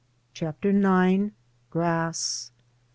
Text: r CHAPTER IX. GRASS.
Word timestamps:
r 0.01 0.33
CHAPTER 0.33 0.69
IX. 0.71 1.31
GRASS. 1.69 2.49